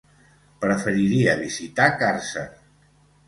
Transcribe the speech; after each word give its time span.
Preferiria 0.63 1.35
visitar 1.43 1.87
Càrcer. 1.99 2.47